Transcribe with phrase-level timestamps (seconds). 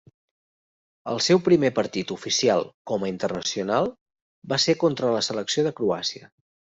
[1.11, 3.91] El seu primer partit oficial com a internacional
[4.55, 6.31] va ser contra la selecció de Croàcia.